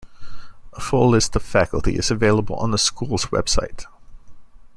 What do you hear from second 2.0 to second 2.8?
available on the